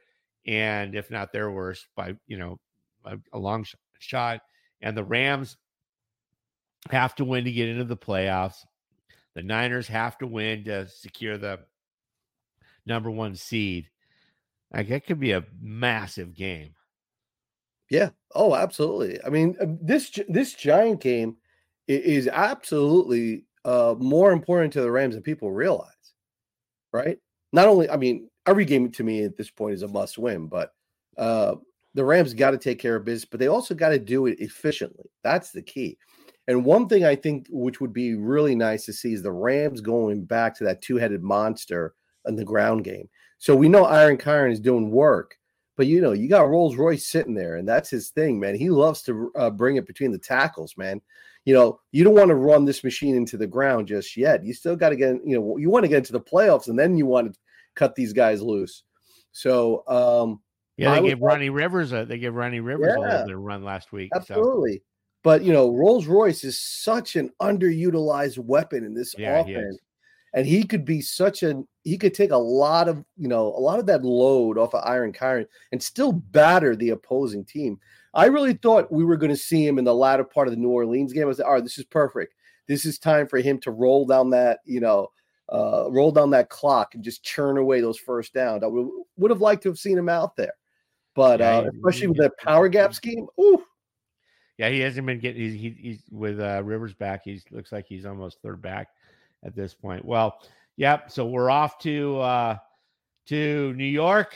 [0.46, 2.58] and if not their worst by you know
[3.04, 3.64] a, a long
[3.98, 4.40] shot.
[4.82, 5.56] And the Rams
[6.90, 8.64] have to win to get into the playoffs.
[9.34, 11.60] The Niners have to win to secure the
[12.86, 13.88] number one seed.
[14.72, 16.74] Like that could be a massive game.
[17.90, 18.10] Yeah.
[18.34, 19.22] Oh, absolutely.
[19.24, 21.36] I mean, uh, this this giant game
[21.86, 25.92] is absolutely uh, more important to the Rams than people realize.
[26.92, 27.18] Right?
[27.52, 30.46] Not only, I mean, every game to me at this point is a must win,
[30.46, 30.72] but
[31.16, 31.56] uh,
[31.94, 34.38] the Rams got to take care of business, but they also got to do it
[34.40, 35.10] efficiently.
[35.22, 35.98] That's the key.
[36.48, 39.80] And one thing I think which would be really nice to see is the Rams
[39.80, 41.94] going back to that two-headed monster
[42.26, 43.08] in the ground game.
[43.38, 45.36] So we know Iron Kyren is doing work,
[45.76, 48.54] but you know you got Rolls Royce sitting there, and that's his thing, man.
[48.54, 51.00] He loves to uh, bring it between the tackles, man.
[51.46, 54.44] You know you don't want to run this machine into the ground just yet.
[54.44, 56.78] You still got to get, you know, you want to get into the playoffs, and
[56.78, 57.38] then you want to
[57.74, 58.82] cut these guys loose.
[59.32, 60.40] So um,
[60.76, 63.42] yeah, they gave Ronnie Rivers a they gave Ronnie Rivers yeah, a little bit of
[63.42, 64.10] run last week.
[64.14, 64.78] Absolutely.
[64.78, 64.82] So.
[65.22, 69.78] But you know, Rolls Royce is such an underutilized weapon in this yeah, offense.
[69.78, 69.86] He
[70.36, 73.60] and he could be such a he could take a lot of you know a
[73.60, 77.80] lot of that load off of Iron Kyren and still batter the opposing team.
[78.16, 80.58] I really thought we were going to see him in the latter part of the
[80.58, 81.24] New Orleans game.
[81.24, 82.34] I was like, all right, this is perfect.
[82.66, 85.08] This is time for him to roll down that, you know,
[85.52, 88.64] uh, roll down that clock and just churn away those first downs.
[88.64, 88.88] I would,
[89.18, 90.54] would have liked to have seen him out there.
[91.14, 93.62] But yeah, uh, especially with that power gap scheme, ooh.
[94.58, 95.42] Yeah, he hasn't been getting.
[95.42, 97.22] He's, he, he's with uh, Rivers back.
[97.24, 98.88] He looks like he's almost third back
[99.44, 100.02] at this point.
[100.04, 100.40] Well,
[100.78, 101.10] yep.
[101.10, 102.56] So we're off to uh,
[103.26, 104.34] to New York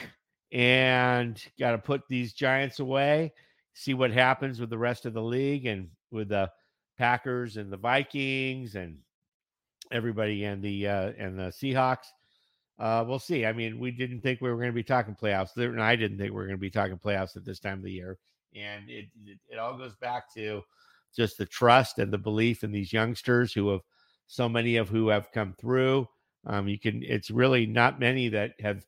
[0.53, 3.33] and got to put these Giants away.
[3.81, 6.51] See what happens with the rest of the league and with the
[6.99, 8.99] Packers and the Vikings and
[9.91, 12.09] everybody and the uh, and the Seahawks.
[12.79, 13.47] Uh, we'll see.
[13.47, 15.57] I mean, we didn't think we were going to be talking playoffs.
[15.57, 17.85] And I didn't think we were going to be talking playoffs at this time of
[17.85, 18.19] the year.
[18.55, 20.61] And it, it, it all goes back to
[21.17, 23.81] just the trust and the belief in these youngsters who have
[24.27, 26.07] so many of who have come through.
[26.47, 27.03] Um, you can.
[27.03, 28.85] It's really not many that have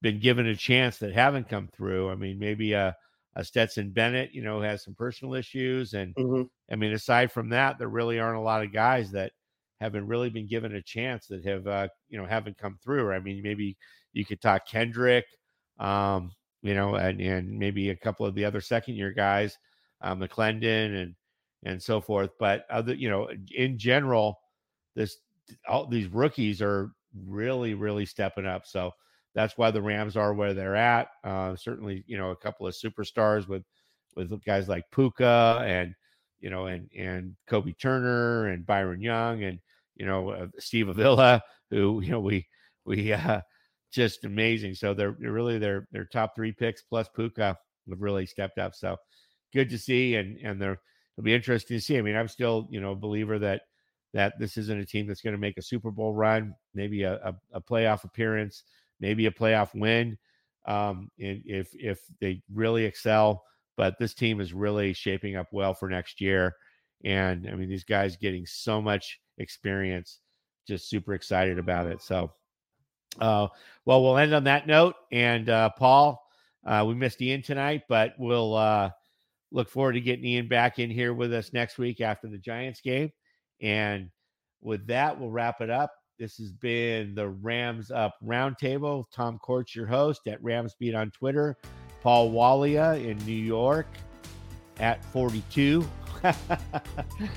[0.00, 2.08] been given a chance that haven't come through.
[2.10, 2.96] I mean, maybe a,
[3.36, 6.42] a Stetson Bennett, you know, has some personal issues, and mm-hmm.
[6.70, 9.32] I mean, aside from that, there really aren't a lot of guys that
[9.80, 13.12] haven't really been given a chance that have uh, you know haven't come through.
[13.12, 13.76] I mean, maybe
[14.12, 15.26] you could talk Kendrick,
[15.78, 19.56] um, you know, and and maybe a couple of the other second year guys,
[20.00, 21.14] um, McClendon and
[21.62, 22.30] and so forth.
[22.38, 24.38] But other, you know, in general,
[24.94, 25.18] this
[25.68, 26.90] all these rookies are
[27.26, 28.66] really really stepping up.
[28.66, 28.92] So
[29.34, 31.08] that's why the Rams are where they're at.
[31.22, 33.64] Uh, certainly, you know, a couple of superstars with
[34.16, 35.94] with guys like Puka and
[36.40, 39.60] you know and and Kobie Turner and Byron Young and
[40.00, 42.46] you know, uh, Steve Avila, who you know we
[42.86, 43.42] we uh,
[43.92, 44.74] just amazing.
[44.74, 47.56] So they're, really their their top three picks plus Puka
[47.88, 48.74] have really stepped up.
[48.74, 48.96] So
[49.52, 50.80] good to see, and and they're
[51.16, 51.98] it'll be interesting to see.
[51.98, 53.62] I mean, I'm still you know a believer that
[54.14, 57.14] that this isn't a team that's going to make a Super Bowl run, maybe a,
[57.16, 58.64] a, a playoff appearance,
[59.00, 60.16] maybe a playoff win,
[60.66, 63.44] um, if if they really excel.
[63.76, 66.54] But this team is really shaping up well for next year.
[67.04, 70.20] And I mean, these guys getting so much experience.
[70.68, 72.02] Just super excited about it.
[72.02, 72.32] So,
[73.18, 73.48] uh,
[73.86, 74.94] well, we'll end on that note.
[75.10, 76.22] And uh, Paul,
[76.66, 78.90] uh, we missed Ian tonight, but we'll uh,
[79.50, 82.82] look forward to getting Ian back in here with us next week after the Giants
[82.82, 83.10] game.
[83.62, 84.10] And
[84.60, 85.92] with that, we'll wrap it up.
[86.20, 89.06] This has been the Rams Up Roundtable.
[89.10, 91.56] Tom Courts, your host at Ramsbeat on Twitter.
[92.02, 93.86] Paul Walia in New York
[94.78, 95.88] at 42.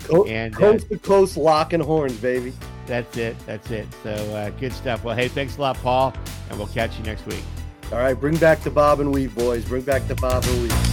[0.03, 2.51] Co- and uh, coast to coast lock and horns, baby.
[2.85, 3.37] that's it.
[3.45, 3.87] That's it.
[4.03, 5.05] So uh, good stuff.
[5.05, 6.13] Well, hey, thanks a lot, Paul,
[6.49, 7.43] and we'll catch you next week.
[7.93, 9.63] All right, bring back the bob and weave, boys.
[9.63, 10.92] Bring back the bob and weave.